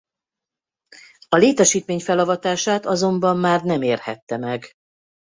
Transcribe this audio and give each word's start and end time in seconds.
A 1.29 1.35
létesítmény 1.37 1.99
felavatását 1.99 2.85
azonban 2.85 3.37
már 3.37 3.63
nem 3.63 3.81
érhette 3.81 4.37
meg. 4.37 4.71